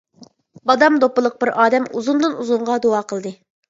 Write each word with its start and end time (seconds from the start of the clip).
بادام 0.71 0.97
دوپپىلىق 1.03 1.37
بىر 1.45 1.53
ئادەم 1.59 1.87
ئۇزۇندىن-ئۇزۇنغا 1.95 2.83
دۇئا 2.91 3.09
قىلدى. 3.15 3.41